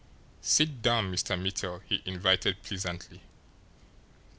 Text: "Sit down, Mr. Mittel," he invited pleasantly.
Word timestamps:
"Sit 0.41 0.81
down, 0.81 1.13
Mr. 1.13 1.39
Mittel," 1.39 1.81
he 1.85 2.01
invited 2.07 2.63
pleasantly. 2.63 3.21